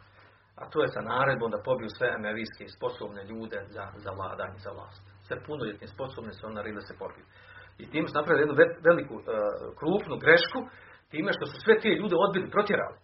[0.61, 4.71] A to je sa naredbom da pobiju sve emevijske sposobne ljude za, za vladanje, za
[4.77, 5.03] vlast.
[5.27, 7.25] Sve punoljetni sposobni su oni da se pobiju.
[7.81, 8.55] I tim su napravili jednu
[8.87, 9.23] veliku, uh,
[9.79, 10.59] krupnu grešku,
[11.11, 12.97] time što su sve te ljude odbili, protjerali.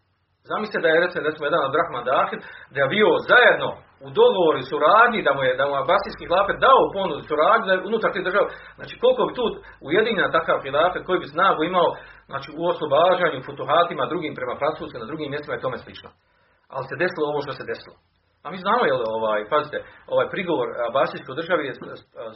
[0.51, 2.39] Zamislite da je recimo, recimo jedan od Rahman Dahir,
[2.73, 3.69] da je bio zajedno
[4.05, 8.09] u dogovoru i suradnji, da mu je, da mu Abasijski hilafet dao ponudu suradnju unutar
[8.11, 8.47] te države.
[8.77, 9.45] Znači koliko bi tu
[9.87, 11.89] ujedinjen takav hilafet koji bi snagu imao
[12.29, 16.09] znači, u oslobađanju, futuhatima, drugim prema Francuske, na drugim mjestima i tome slično.
[16.73, 17.95] Ali se desilo ovo što se desilo.
[18.43, 19.77] A mi znamo, jel, ovaj, pazite,
[20.13, 21.73] ovaj prigovor Abasijskoj državi je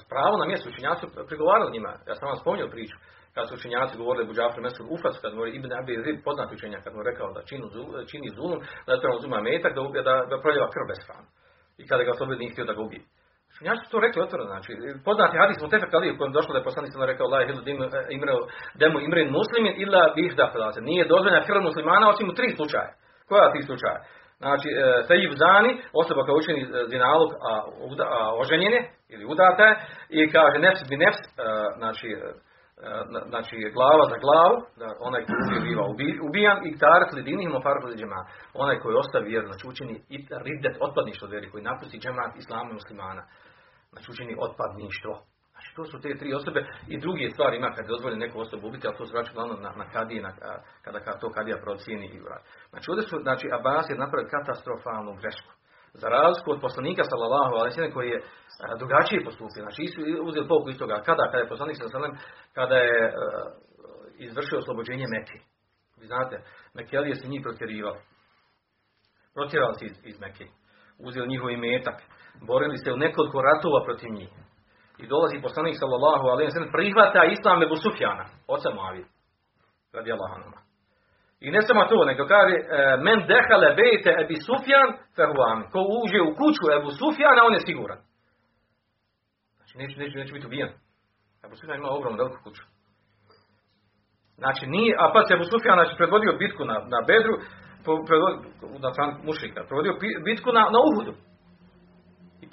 [0.01, 1.91] s pravo na mjestu učinjaci prigovarali njima.
[2.09, 2.97] Ja sam vam spominjao priču
[3.37, 6.93] kad su učenjaci govorili Buđafir Mesur Ufas, kad mu Ibn Abi Zid, poznat učenjak, kad
[6.95, 7.65] mu rekao da čini,
[8.11, 11.27] čini zulum, da treba uzima metak, da, da, da proljeva krv bez hrane.
[11.81, 13.03] I kada ga oslobodi nije htio da ga ubije.
[13.53, 14.71] Učenjaci su to rekli otvoreno, znači,
[15.07, 17.61] poznati hadis mu tefek ali u kojem došlo da je poslanik rekao Allah hilu
[18.81, 22.89] demu imrin muslimin illa bih da Nije dozvoljena krv muslimana osim u tri slučaje.
[23.29, 23.99] Koja ti slučaje?
[24.43, 25.71] Znači, e, Sejib Zani,
[26.01, 27.53] osoba koja učini e, zinalog, a,
[28.17, 29.67] a, oženjene, ili udata
[30.09, 31.31] i kaže nefs bi nefs, e,
[31.77, 32.07] znači,
[33.31, 35.85] znači glava za glavu, da onaj koji je biva
[36.27, 37.49] ubijan i tarat li dinih
[37.97, 38.21] džema,
[38.53, 43.23] onaj koji ostavi vjeru, znači učini i ridet otpadništvo vjeri, koji napusti džemat islama muslimana,
[43.91, 45.13] znači učini otpadništvo.
[45.51, 48.87] Znači to su te tri osobe i druge stvari ima kad dozvoli neku osobu ubiti,
[48.87, 50.31] ali to se vraća glavno na, na kadije, na,
[50.83, 52.45] kada to kadija procijeni i vrati.
[52.69, 55.51] Znači ovdje su, znači Abbas je napravio katastrofalnu grešku.
[56.01, 58.23] Za razliku od poslanika sallallahu alejhi koji je
[58.81, 59.63] drugačije postupio.
[59.65, 59.81] Znači
[60.27, 60.95] uzeli pouku iz toga.
[61.07, 61.23] Kada?
[61.31, 62.17] Kada je poslanik sallallahu
[62.53, 63.13] kada je
[64.17, 65.37] izvršio oslobođenje Mekke.
[65.99, 66.35] Vi znate,
[66.73, 67.99] Mekelije su njih protjerivali.
[69.35, 70.45] Protjerali se iz, iz Mekke.
[71.07, 71.97] Uzeli njihov imetak.
[72.41, 74.29] Borili se u nekoliko ratova protiv njih.
[74.97, 79.05] I dolazi poslanik sallallahu alejhi ve prihvata islam Ebu Sufjana, oca Muavije.
[79.93, 80.67] Radijallahu anhu.
[81.39, 82.63] I ne samo to, nego kaže e,
[83.05, 85.63] men dehale bejte Ebi Sufjan fehuami.
[85.73, 87.99] Ko uđe u kuću Ebu Sufjana, on je siguran.
[89.57, 90.71] Znači, neće, neće, neće biti ubijen.
[91.45, 92.63] Ebu Sufjan ima ogromnu veliku kuću.
[94.41, 97.35] Znači, nije, a pa se Ebu Sufjan znači, predvodio bitku na, na Bedru,
[98.07, 98.39] predvodio,
[98.85, 99.93] na mušika, predvodio
[100.29, 101.13] bitku na, na Uhudu.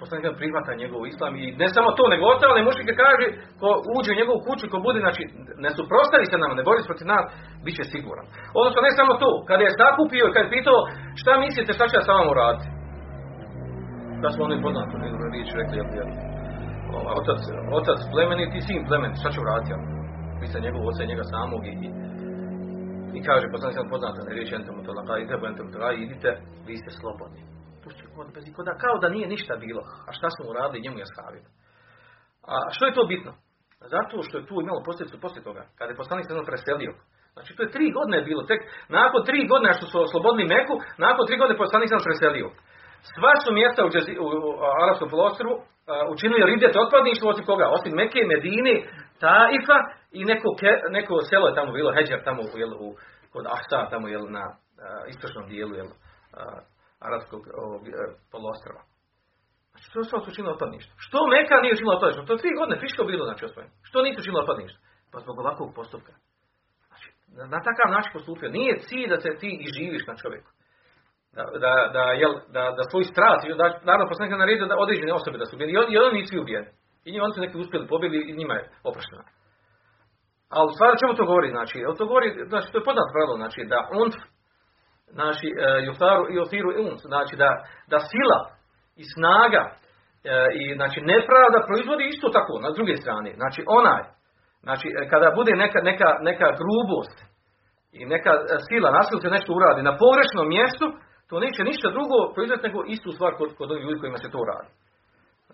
[0.00, 3.26] Poslanik prihvata njegov islam i ne samo to, nego ostale mušike kaže,
[3.61, 5.22] ko uđe u njegovu kuću, ko bude, znači,
[5.64, 7.24] ne suprostavi se nama, ne bori se protiv nas,
[7.64, 8.26] bit će siguran.
[8.59, 10.78] Odnosno, ne samo to, kada je sakupio i kada je pitao,
[11.20, 12.68] šta mislite, šta će ja sa vama uraditi?
[14.22, 16.11] Da smo oni poznati, ne riječ rekli, jel, jel,
[17.20, 17.40] otac,
[17.78, 19.70] otac plemenit i sin plemenit, šta će uraditi?
[19.72, 19.83] Jel?
[20.40, 21.88] Misle njegov oca i njega samog i, i,
[23.16, 26.30] i kaže, poslanik sam ne riječ entom to laka, idete, entom to idite,
[26.68, 27.53] vi ste slobodni
[28.34, 29.82] bez ikoda, kao da nije ništa bilo.
[30.08, 31.48] A šta smo uradili njemu i ashabima?
[32.52, 33.32] A što je to bitno?
[33.94, 35.62] Zato što je tu imalo posljedicu poslije toga.
[35.78, 36.92] Kada je poslanik se preselio,
[37.34, 40.74] Znači to je tri godine bilo, tek nakon tri godine što su oslobodili Meku,
[41.06, 42.48] nakon tri godine poslanik sam preselio.
[43.12, 44.50] Sva su mjesta u, Džezi, u, u
[44.82, 45.54] Arabskom poluostrvu
[46.14, 47.66] učinili ridet otpadništvo osim koga?
[47.76, 48.74] Osim Meke, Medine,
[49.24, 49.78] Taifa
[50.18, 50.48] i neko,
[50.96, 52.86] neko selo je tamo bilo, Heđar tamo jel, u,
[53.32, 54.54] kod Ahsa, tamo jel, na a,
[55.12, 56.42] istočnom dijelu jel, a,
[57.06, 57.92] Arabskog ovog, e,
[58.32, 58.82] poluostrva.
[59.70, 60.94] Znači, to su učinili otpadništvo.
[61.06, 62.26] Što Meka nije učinila otpadništvo?
[62.26, 63.72] To je tri godine friško bilo, znači, osvojeno.
[63.88, 64.80] Što nisu učinili otpadništvo?
[65.12, 66.12] Pa zbog ovakvog postupka.
[66.88, 68.56] Znači, na, na takav način postupio.
[68.58, 70.50] Nije cilj da se ti i živiš na čovjeku.
[71.36, 75.12] Da, da, da, jel, da, da svoj strast, da, naravno poslanik je naredio da određene
[75.20, 75.72] osobe da su ubijeni.
[75.72, 76.70] I, on, i oni nisu ubijeni.
[77.04, 79.24] I njima oni su neki uspjeli, pobjegli i njima je oprošteno.
[80.56, 81.48] Ali u stvari čemu to govori?
[81.56, 84.08] Znači, to govori, znači, to je podat pravilo, znači, da on,
[85.06, 87.50] znači, uh, i ofiru unf, znači, da,
[87.86, 88.54] da sila
[88.96, 89.62] i snaga
[90.24, 93.30] e, i znači nepravda proizvodi isto tako na druge strane.
[93.40, 94.02] Znači onaj,
[94.66, 97.16] znači e, kada bude neka, neka, neka grubost
[97.98, 100.86] i neka e, sila nasil se nešto uradi na pogrešnom mjestu,
[101.28, 104.40] to neće ništa drugo proizvesti nego istu stvar kod, kod ovih ljudi kojima se to
[104.52, 104.70] radi.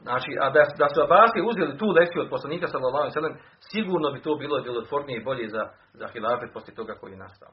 [0.07, 3.41] Znači, a da, da su Abasi uzeli tu lekciju od poslanika sallallahu alejhi
[3.73, 5.63] sigurno bi to bilo djelotvornije i bolje za
[6.01, 7.53] za hilafet poslije toga koji je nastao.